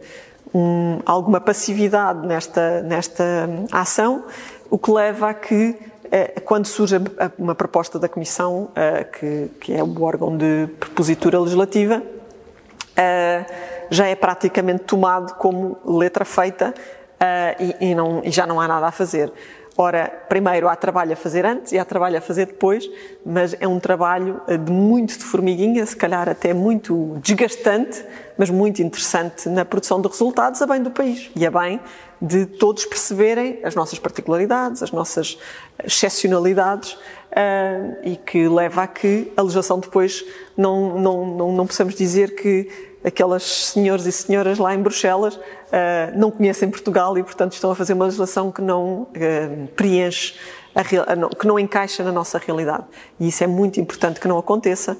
[0.55, 4.25] um, alguma passividade nesta, nesta ação,
[4.71, 5.77] o que leva a que
[6.45, 6.97] quando surge
[7.39, 12.03] uma proposta da Comissão, é, que, é o órgão de propositura legislativa,
[12.97, 13.45] é,
[13.91, 16.75] já é praticamente tomado como letra feita
[17.59, 19.33] e já não há nada a fazer.
[19.81, 22.91] Ora, primeiro há trabalho a fazer antes e há trabalho a fazer depois,
[23.25, 28.05] mas é um trabalho de muito de formiguinha, se calhar até muito desgastante,
[28.37, 31.79] mas muito interessante na produção de resultados a bem do país e a bem
[32.21, 35.39] de todos perceberem as nossas particularidades, as nossas
[35.85, 40.25] excepcionalidades uh, e que leva a que a legislação depois
[40.57, 45.41] não, não, não, não possamos dizer que aquelas senhores e senhoras lá em Bruxelas uh,
[46.17, 50.35] não conhecem Portugal e, portanto, estão a fazer uma legislação que não uh, preenche,
[50.75, 52.85] a, que não encaixa na nossa realidade.
[53.19, 54.97] E isso é muito importante que não aconteça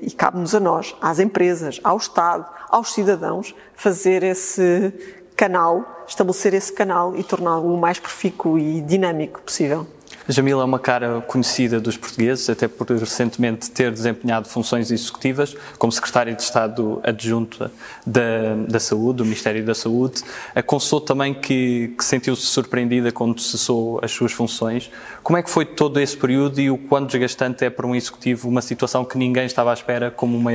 [0.00, 4.92] e cabe-nos a nós, às empresas, ao Estado, aos cidadãos, fazer esse
[5.36, 9.86] canal, estabelecer esse canal e torná-lo o mais profícuo e dinâmico possível.
[10.30, 15.90] Jamila é uma cara conhecida dos portugueses, até por recentemente ter desempenhado funções executivas como
[15.90, 17.70] secretária de Estado adjunta
[18.06, 20.22] da, da Saúde, do Ministério da Saúde.
[20.64, 24.88] Confessou também que, que sentiu-se surpreendida quando cessou as suas funções.
[25.22, 28.48] Como é que foi todo esse período e o quão desgastante é para um executivo
[28.48, 30.52] uma situação que ninguém estava à espera, como uma,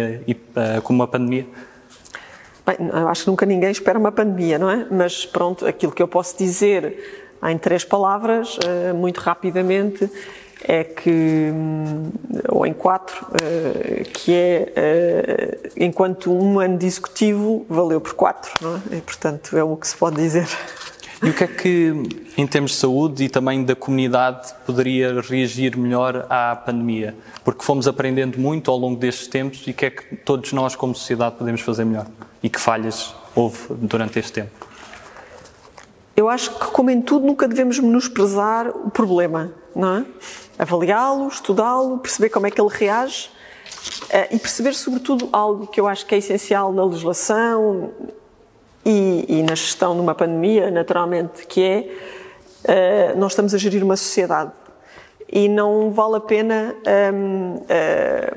[0.84, 1.46] como uma pandemia?
[2.66, 4.88] Bem, eu acho que nunca ninguém espera uma pandemia, não é?
[4.90, 10.10] Mas pronto, aquilo que eu posso dizer em três palavras, eh, muito rapidamente,
[10.64, 12.12] é que, hum,
[12.50, 18.52] ou em quatro, eh, que é, eh, enquanto um ano de executivo valeu por quatro,
[18.62, 18.98] não é?
[18.98, 20.48] E, portanto, é o que se pode dizer.
[21.24, 21.94] E o que é que,
[22.38, 27.16] em termos de saúde e também da comunidade, poderia reagir melhor à pandemia?
[27.44, 30.76] Porque fomos aprendendo muito ao longo destes tempos e o que é que todos nós,
[30.76, 32.06] como sociedade, podemos fazer melhor?
[32.44, 34.68] E que falhas houve durante este tempo?
[36.16, 40.06] Eu acho que, como em tudo, nunca devemos menosprezar o problema, não é?
[40.58, 43.30] Avaliá-lo, estudá-lo, perceber como é que ele reage
[44.04, 47.92] uh, e perceber, sobretudo, algo que eu acho que é essencial na legislação
[48.86, 53.84] e, e na gestão de uma pandemia, naturalmente, que é uh, nós estamos a gerir
[53.84, 54.52] uma sociedade
[55.32, 56.76] e não vale a pena
[57.14, 58.34] um, uh, eh,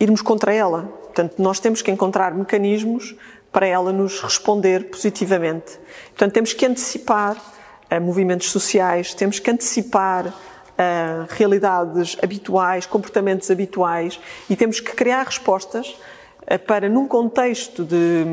[0.00, 0.82] irmos contra ela.
[1.04, 3.14] Portanto, nós temos que encontrar mecanismos
[3.52, 5.78] para ela nos responder positivamente.
[6.08, 10.32] Portanto, temos que antecipar uh, movimentos sociais, temos que antecipar uh,
[11.30, 15.88] realidades habituais, comportamentos habituais e temos que criar respostas
[16.42, 18.24] uh, para, num contexto de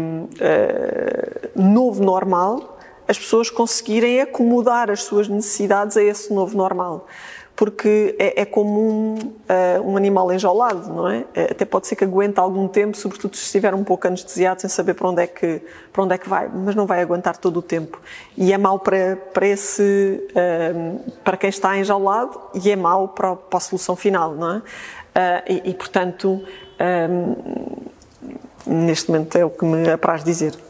[1.55, 7.07] novo normal, as pessoas conseguirem acomodar as suas necessidades a esse novo normal
[7.55, 11.25] porque é, é como um, uh, um, animal enjaulado, não é?
[11.33, 11.51] é?
[11.51, 14.93] Até pode ser que aguente algum tempo, sobretudo se estiver um pouco anestesiado, sem saber
[14.93, 15.61] para onde é que,
[15.93, 18.01] para onde é que vai, mas não vai aguentar todo o tempo.
[18.37, 23.35] E é mau para, para, esse, uh, para quem está enjaulado e é mau para,
[23.35, 24.57] para a solução final, não é?
[24.57, 24.61] Uh,
[25.47, 26.43] e, e, portanto,
[28.67, 30.64] neste momento é o que me apraz dizer.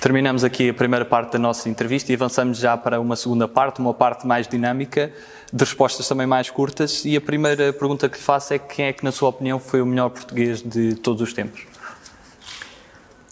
[0.00, 3.80] Terminamos aqui a primeira parte da nossa entrevista e avançamos já para uma segunda parte,
[3.80, 5.12] uma parte mais dinâmica
[5.52, 7.04] de respostas também mais curtas.
[7.04, 9.82] E a primeira pergunta que lhe faço é quem é que, na sua opinião, foi
[9.82, 11.66] o melhor português de todos os tempos?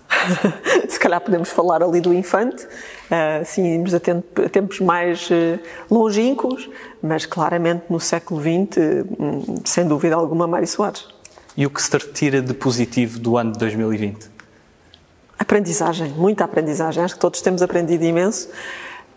[0.89, 2.67] Se calhar podemos falar ali do infante,
[3.41, 6.69] assim, irmos a tempos mais eh, longínquos,
[7.01, 11.07] mas claramente no século XX, hum, sem dúvida alguma, Mário Soares.
[11.57, 14.36] E o que se retira de positivo do ano de 2020?
[15.39, 17.05] Aprendizagem, muita aprendizagem.
[17.05, 18.49] Acho que todos temos aprendido imenso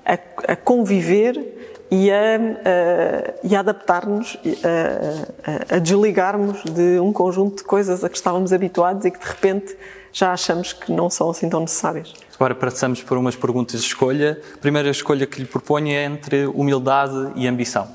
[0.05, 0.13] a,
[0.53, 1.59] a conviver
[1.91, 8.17] e a, a, a adaptar-nos, a, a, desligarmos de um conjunto de coisas a que
[8.17, 9.75] estávamos habituados e que de repente
[10.11, 12.13] já achamos que não são assim tão necessárias.
[12.35, 14.39] Agora passamos por umas perguntas de escolha.
[14.53, 17.87] A primeira escolha que lhe proponho é entre humildade e ambição.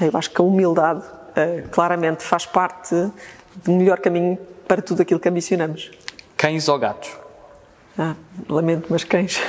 [0.00, 2.94] Eu acho que a humildade uh, claramente faz parte
[3.62, 5.90] do melhor caminho para tudo aquilo que ambicionamos.
[6.44, 7.10] Cães ou gatos?
[7.98, 8.14] Ah,
[8.50, 9.40] lamento, mas cães.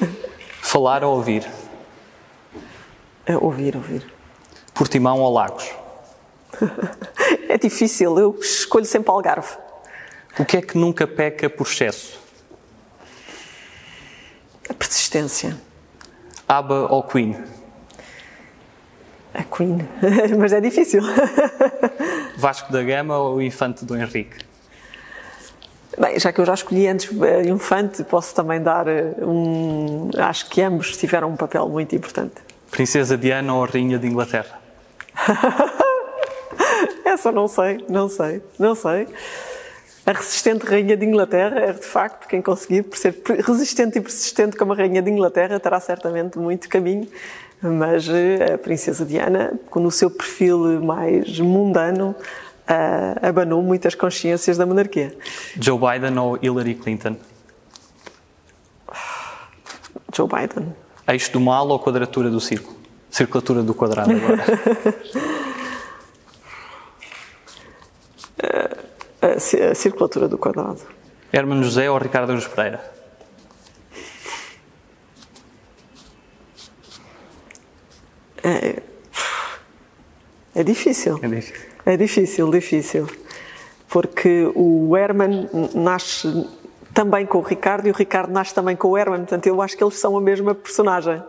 [0.60, 1.50] Falar ou ouvir?
[3.24, 4.12] É ouvir, ouvir.
[4.74, 5.72] Portimão ou Lagos?
[7.48, 9.56] é difícil, eu escolho sempre Algarve.
[10.38, 12.20] O que é que nunca peca por excesso?
[14.68, 15.58] A persistência.
[16.46, 17.42] ABBA ou Queen?
[19.32, 19.78] A Queen,
[20.38, 21.00] mas é difícil.
[22.36, 24.44] Vasco da Gama ou Infante do Henrique?
[25.98, 30.10] Bem, já que eu já escolhi antes eh, Infante, posso também dar eh, um.
[30.18, 32.34] Acho que ambos tiveram um papel muito importante.
[32.70, 34.58] Princesa Diana ou Rainha de Inglaterra?
[37.04, 39.06] Essa não sei, não sei, não sei.
[40.06, 43.14] A resistente Rainha de Inglaterra é, de facto, quem conseguir por ser
[43.46, 47.08] resistente e persistente como a Rainha de Inglaterra terá certamente muito caminho,
[47.62, 52.14] mas eh, a Princesa Diana, com o seu perfil mais mundano,
[52.68, 55.16] uh, abanou muitas consciências da monarquia.
[55.58, 57.16] Joe Biden ou Hillary Clinton?
[60.14, 60.74] Joe Biden.
[61.08, 62.76] Eixo do mal ou quadratura do círculo?
[63.10, 64.44] Circulatura do quadrado agora.
[69.20, 70.80] a circulatura do quadrado.
[71.32, 72.92] Hermano José ou Ricardo Aruz Pereira?
[78.42, 78.82] É,
[80.54, 81.18] é difícil.
[81.22, 81.73] É difícil.
[81.86, 83.08] É difícil, difícil.
[83.88, 86.48] Porque o Herman nasce
[86.92, 89.76] também com o Ricardo e o Ricardo nasce também com o Herman, portanto eu acho
[89.76, 91.22] que eles são a mesma personagem.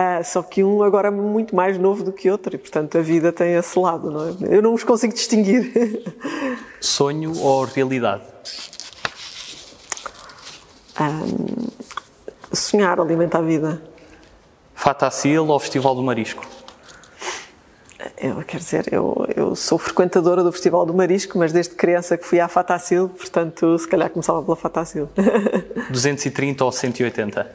[0.00, 3.02] Uh, só que um agora é muito mais novo do que outro e, portanto, a
[3.02, 4.56] vida tem esse lado, não é?
[4.56, 6.02] Eu não os consigo distinguir.
[6.80, 8.22] Sonho ou realidade?
[10.98, 11.68] Um,
[12.50, 13.82] sonhar alimenta a vida.
[14.74, 16.46] Fatacil ou Festival do Marisco?
[18.22, 22.26] Eu, quer dizer, eu, eu sou frequentadora do Festival do Marisco, mas desde criança que
[22.26, 25.08] fui à Fatacil, portanto, se calhar começava pela Fatacil.
[25.90, 27.50] 230 ou 180?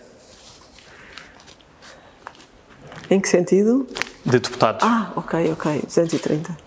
[3.11, 3.85] Em que sentido?
[4.25, 4.81] De deputados.
[4.81, 6.57] Ah, ok, ok, 230.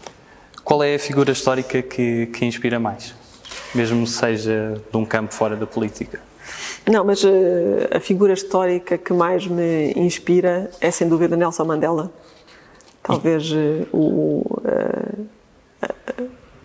[0.62, 3.16] Qual é a figura histórica que, que inspira mais?
[3.74, 6.20] Mesmo seja de um campo fora da política?
[6.88, 7.28] Não, mas uh,
[7.92, 12.12] a figura histórica que mais me inspira é sem dúvida Nelson Mandela
[13.08, 15.28] talvez uh, o, uh,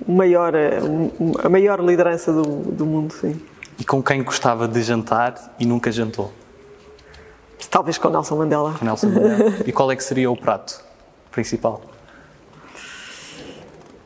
[0.06, 3.13] maior, uh, a maior liderança do, do mundo.
[3.13, 3.41] Sim.
[3.79, 6.32] E com quem gostava de jantar e nunca jantou?
[7.71, 8.75] Talvez com Nelson Mandela.
[8.77, 9.56] Com Nelson Mandela.
[9.65, 10.84] e qual é que seria o prato
[11.32, 11.82] principal?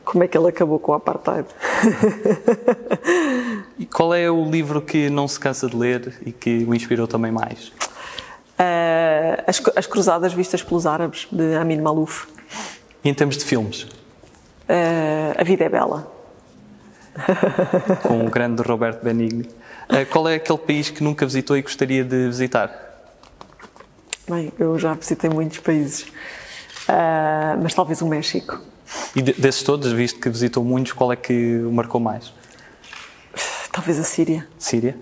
[0.05, 1.47] Como é que ele acabou com o apartheid?
[3.77, 7.07] e qual é o livro que não se cansa de ler e que o inspirou
[7.07, 7.73] também mais?
[8.59, 12.27] Uh, as, as, Cruzadas Vistas pelos Árabes, de Amin Malouf.
[13.03, 13.83] E em termos de filmes?
[13.83, 16.11] Uh, a Vida é Bela.
[18.01, 19.43] Com o grande Roberto Benigni.
[19.89, 22.71] Uh, qual é aquele país que nunca visitou e gostaria de visitar?
[24.27, 26.05] Bem, eu já visitei muitos países,
[27.61, 28.59] mas talvez o México.
[29.15, 32.33] E desses todos, visto que visitou muitos, qual é que o marcou mais?
[33.71, 34.45] Talvez a Síria.
[34.59, 34.97] Síria?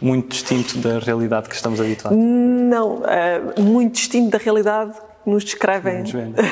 [0.00, 2.18] Muito distinto da realidade que estamos habituados?
[2.18, 4.92] Não, é muito distinto da realidade
[5.24, 6.04] que nos descrevem.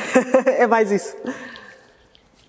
[0.46, 1.14] é mais isso.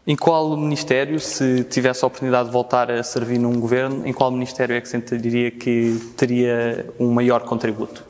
[0.08, 4.30] Em qual ministério, se tivesse a oportunidade de voltar a servir num governo, em qual
[4.30, 8.04] ministério é que sentiria que teria um maior contributo?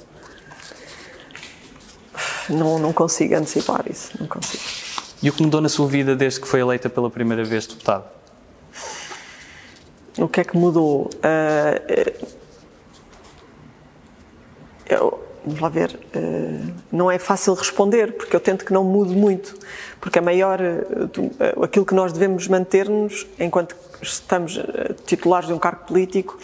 [2.49, 4.63] Não, não consigo antecipar isso, não consigo.
[5.23, 8.03] E o que mudou na sua vida desde que foi eleita pela primeira vez deputado?
[10.17, 11.09] O que é que mudou?
[11.15, 12.25] Uh,
[14.89, 19.15] eu, vamos lá ver, uh, não é fácil responder, porque eu tento que não mude
[19.15, 19.55] muito,
[19.99, 24.59] porque a maior, uh, aquilo que nós devemos manter-nos, enquanto estamos
[25.05, 26.37] titulares de um cargo político,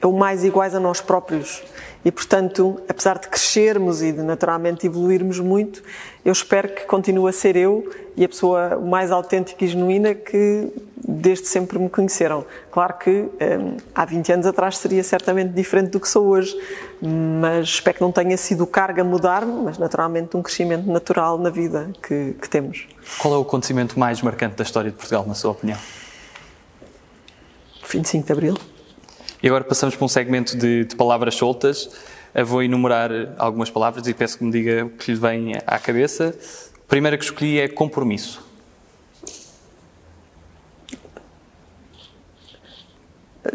[0.00, 1.62] é o mais iguais a nós próprios.
[2.04, 5.82] E, portanto, apesar de crescermos e de naturalmente evoluirmos muito,
[6.24, 10.72] eu espero que continue a ser eu e a pessoa mais autêntica e genuína que
[11.06, 12.44] desde sempre me conheceram.
[12.70, 16.56] Claro que um, há 20 anos atrás seria certamente diferente do que sou hoje,
[17.00, 21.38] mas espero que não tenha sido o cargo a mudar-me, mas naturalmente um crescimento natural
[21.38, 22.86] na vida que, que temos.
[23.18, 25.78] Qual é o acontecimento mais marcante da história de Portugal, na sua opinião?
[27.88, 28.54] 25 de Abril.
[29.42, 31.90] E agora passamos para um segmento de, de palavras soltas.
[32.34, 35.78] Eu vou enumerar algumas palavras e peço que me diga o que lhe vem à
[35.78, 36.34] cabeça.
[36.74, 38.45] A primeira que escolhi é compromisso.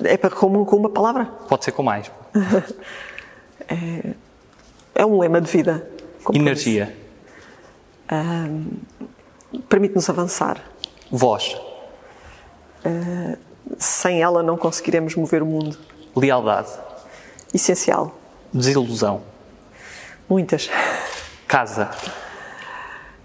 [0.03, 1.25] É para com, com uma palavra?
[1.47, 2.11] Pode ser com mais.
[3.67, 4.13] é,
[4.95, 5.87] é, um lema de vida.
[6.33, 6.95] Energia.
[8.11, 8.71] Um,
[9.67, 10.61] Permite-nos avançar.
[11.09, 11.55] Voz.
[12.85, 13.37] Uh,
[13.77, 15.77] sem ela não conseguiremos mover o mundo.
[16.15, 16.71] Lealdade.
[17.53, 18.15] Essencial.
[18.53, 19.23] Desilusão.
[20.29, 20.69] Muitas.
[21.47, 21.91] Casa.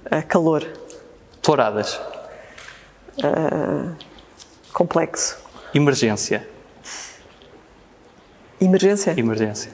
[0.06, 0.66] Uh, calor.
[1.42, 2.00] Touradas.
[3.18, 3.94] Uh,
[4.72, 5.38] complexo.
[5.72, 6.55] Emergência.
[8.60, 9.14] Emergência?
[9.18, 9.70] Emergência.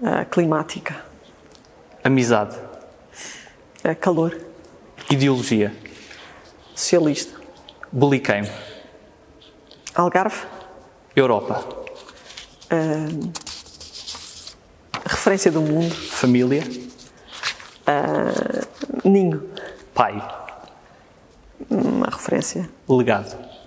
[0.00, 1.04] Uh, climática.
[2.04, 2.56] Amizade.
[3.84, 4.38] Uh, calor.
[5.10, 5.74] Ideologia.
[6.74, 7.36] Socialista.
[7.90, 8.48] Boliqueimo.
[9.94, 10.46] Algarve.
[11.16, 11.64] Europa.
[12.70, 13.32] Uh,
[15.04, 15.92] referência do mundo.
[15.94, 16.62] Família.
[19.04, 19.50] ninho.
[19.92, 20.22] Pai.
[21.68, 22.70] Uma referência.
[22.88, 23.57] Legado.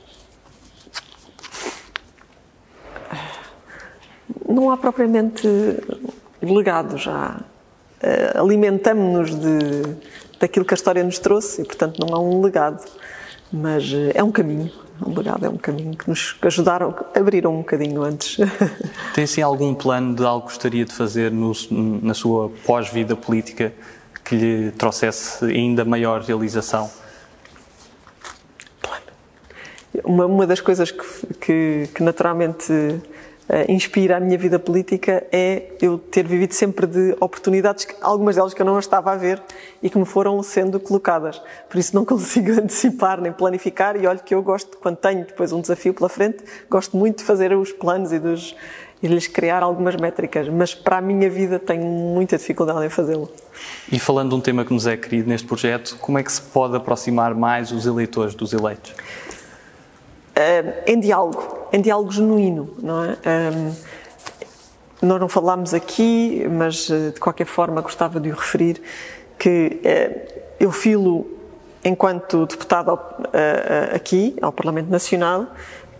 [4.47, 5.47] Não há propriamente
[6.41, 7.39] legado já.
[8.03, 9.95] Uh, Alimentamos-nos de,
[10.39, 12.83] daquilo que a história nos trouxe e, portanto, não há um legado.
[13.51, 14.71] Mas uh, é um caminho.
[15.05, 18.37] Um legado é um caminho que nos ajudaram, abriram um bocadinho antes.
[19.13, 21.53] Tem sim algum plano de algo que gostaria de fazer no,
[22.01, 23.73] na sua pós-vida política
[24.23, 26.89] que lhe trouxesse ainda maior realização?
[30.03, 31.03] Uma, uma das coisas que,
[31.39, 32.71] que, que naturalmente
[33.67, 38.61] inspira a minha vida política é eu ter vivido sempre de oportunidades, algumas delas que
[38.61, 39.41] eu não estava a ver
[39.83, 41.41] e que me foram sendo colocadas.
[41.69, 45.51] Por isso não consigo antecipar nem planificar e olho que eu gosto, quando tenho depois
[45.51, 48.55] um desafio pela frente, gosto muito de fazer os planos e dos
[49.03, 53.31] e lhes criar algumas métricas, mas para a minha vida tenho muita dificuldade em fazê-lo.
[53.91, 56.41] E falando de um tema que nos é querido neste projeto, como é que se
[56.41, 58.93] pode aproximar mais os eleitores dos eleitos?
[60.31, 63.17] Uh, em diálogo, em diálogo genuíno, não é?
[63.53, 63.73] Um,
[65.01, 68.81] nós não falámos aqui, mas de qualquer forma gostava de o referir,
[69.37, 71.27] que uh, eu filo,
[71.83, 75.47] enquanto deputado uh, aqui, ao Parlamento Nacional,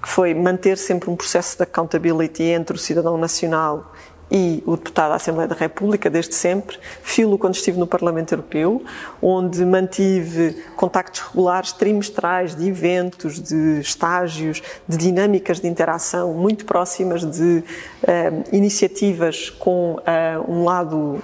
[0.02, 3.92] que foi manter sempre um processo de accountability entre o cidadão nacional
[4.32, 6.80] e o deputado da Assembleia da República, desde sempre.
[7.04, 8.82] Filo quando estive no Parlamento Europeu,
[9.22, 17.30] onde mantive contactos regulares, trimestrais, de eventos, de estágios, de dinâmicas de interação muito próximas,
[17.30, 17.64] de
[18.04, 21.22] uh, iniciativas com uh, um lado um,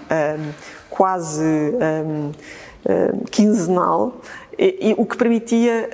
[0.89, 2.32] quase um,
[3.30, 4.22] quinzenal,
[4.58, 5.89] e, e, o que permitia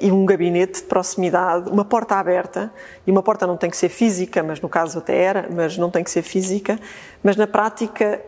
[0.00, 2.72] e um gabinete de proximidade, uma porta aberta,
[3.06, 5.90] e uma porta não tem que ser física, mas no caso até era, mas não
[5.90, 6.78] tem que ser física,
[7.22, 8.20] mas na prática,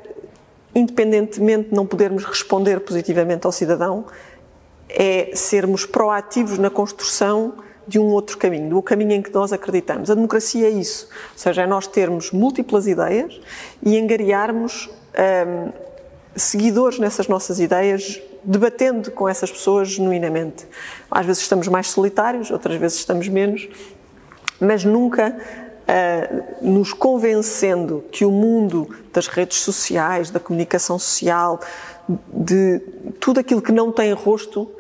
[0.73, 4.07] independentemente de não podermos responder positivamente ao cidadão,
[4.89, 7.55] é sermos proativos na construção
[7.87, 10.11] de um outro caminho, do caminho em que nós acreditamos.
[10.11, 13.41] A democracia é isso, ou seja, é nós termos múltiplas ideias
[13.83, 14.89] e engariarmos
[15.47, 15.73] hum,
[16.37, 20.67] seguidores nessas nossas ideias debatendo com essas pessoas genuinamente.
[21.11, 23.69] Às vezes estamos mais solitários, outras vezes estamos menos,
[24.61, 25.37] mas nunca
[25.89, 31.61] uh, nos convencendo que o mundo das redes sociais, da comunicação social,
[32.33, 32.81] de
[33.21, 34.71] tudo aquilo que não tem rosto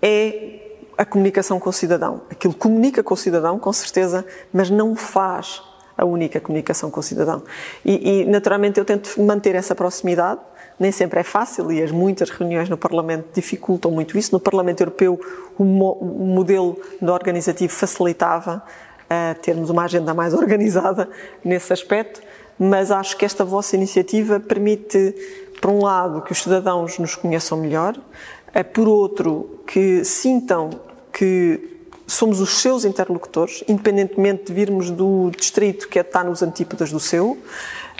[0.00, 0.60] é
[0.96, 2.22] a comunicação com o cidadão.
[2.30, 5.62] Aquilo comunica com o cidadão, com certeza, mas não faz
[5.98, 7.42] a única comunicação com o cidadão.
[7.84, 10.40] E, e naturalmente eu tento manter essa proximidade
[10.78, 14.32] nem sempre é fácil e as muitas reuniões no Parlamento dificultam muito isso.
[14.32, 15.20] No Parlamento Europeu,
[15.58, 18.62] o, mo o modelo organizativo facilitava
[19.04, 21.08] uh, termos uma agenda mais organizada
[21.44, 22.22] nesse aspecto,
[22.58, 25.14] mas acho que esta vossa iniciativa permite,
[25.60, 30.70] por um lado, que os cidadãos nos conheçam melhor, uh, por outro, que sintam
[31.12, 31.77] que
[32.08, 37.36] somos os seus interlocutores, independentemente de virmos do distrito que está nos antípodas do seu,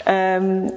[0.07, 0.71] um, uh,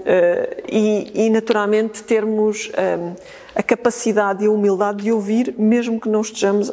[0.71, 3.15] e, e, naturalmente termos um,
[3.55, 6.71] a capacidade e a humildade de ouvir, mesmo que não estejamos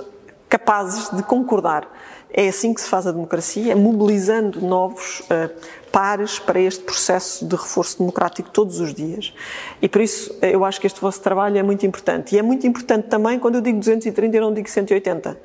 [0.49, 1.88] capazes de concordar.
[2.32, 5.49] É assim que se faz a democracia, é mobilizando novos uh,
[5.91, 9.34] pares para este processo de reforço democrático todos os dias.
[9.82, 12.36] E por isso eu acho que este vosso trabalho é muito importante.
[12.36, 15.38] E é muito importante também quando eu digo 230 eu não digo 180,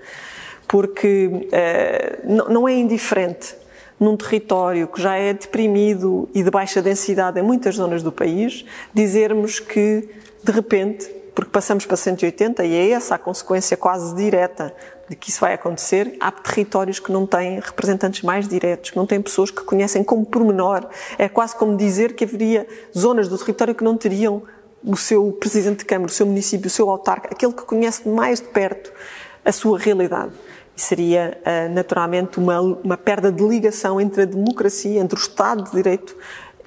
[0.66, 3.54] porque uh, não, é indiferente
[3.98, 8.64] num território que já é deprimido e de baixa densidade em muitas zonas do país,
[8.92, 10.08] dizermos que,
[10.42, 14.74] de repente, porque passamos para 180 e é essa a consequência quase direta
[15.08, 19.06] de que isso vai acontecer, há territórios que não têm representantes mais diretos, que não
[19.06, 20.86] têm pessoas que conhecem como pormenor.
[21.18, 24.42] É quase como dizer que haveria zonas do território que não teriam
[24.82, 28.40] o seu presidente de Câmara, o seu município, o seu autarca, aquele que conhece mais
[28.40, 28.92] de perto
[29.44, 30.32] a sua realidade.
[30.76, 35.62] E seria, eh, naturalmente, uma, uma perda de ligação entre a democracia, entre o Estado
[35.64, 36.16] de Direito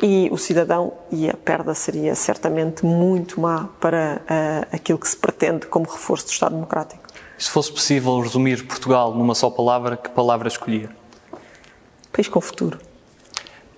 [0.02, 5.18] e o cidadão, e a perda seria certamente muito má para uh, aquilo que se
[5.18, 7.02] pretende como reforço do Estado Democrático.
[7.38, 10.90] Se fosse possível resumir Portugal numa só palavra, que palavra escolhia?
[12.12, 12.80] País com futuro.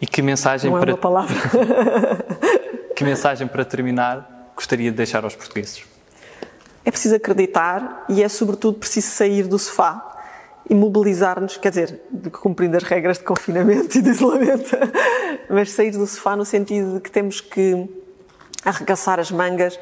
[0.02, 1.36] E que mensagem Não é para uma palavra.
[2.96, 5.84] que mensagem para terminar gostaria de deixar aos portugueses?
[6.84, 10.19] É preciso acreditar e é sobretudo preciso sair do sofá
[10.70, 12.02] e mobilizar-nos, quer dizer,
[12.32, 14.70] cumprindo as regras de confinamento e de isolamento,
[15.50, 17.90] mas sair do sofá no sentido de que temos que
[18.64, 19.80] arregaçar as mangas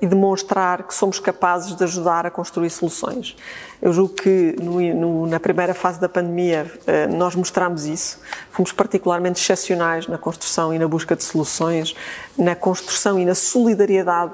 [0.00, 3.36] e demonstrar que somos capazes de ajudar a construir soluções.
[3.82, 8.18] Eu julgo que no, no, na primeira fase da pandemia eh, nós mostramos isso.
[8.50, 11.94] Fomos particularmente excepcionais na construção e na busca de soluções,
[12.38, 14.32] na construção e na solidariedade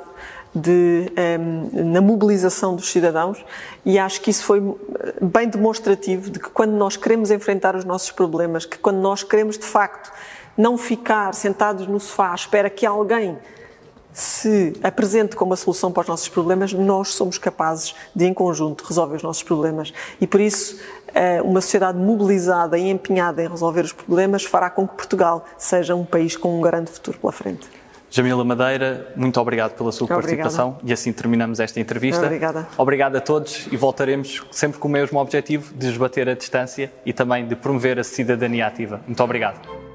[0.56, 3.44] de, um, ehm, na mobilização dos cidadãos
[3.84, 7.84] e acho que isso foi eh, bem demonstrativo de que quando nós queremos enfrentar os
[7.84, 10.10] nossos problemas, que quando nós queremos de facto
[10.56, 13.36] não ficar sentados no sofá à espera que alguém
[14.14, 18.82] se apresente como a solução para os nossos problemas, nós somos capazes de, em conjunto,
[18.82, 19.92] resolver os nossos problemas.
[20.18, 20.80] E por isso,
[21.12, 25.94] eh, uma sociedade mobilizada e empenhada em resolver os problemas fará com que Portugal seja
[25.94, 27.68] um país com um grande futuro pela frente.
[28.10, 30.28] Jamila Madeira, muito obrigado pela sua Obrigada.
[30.28, 32.24] participação e assim terminamos esta entrevista.
[32.24, 32.68] Obrigada.
[32.78, 37.12] Obrigado a todos e voltaremos sempre com o mesmo objetivo de esbater a distância e
[37.12, 39.00] também de promover a cidadania ativa.
[39.06, 39.85] Muito obrigado.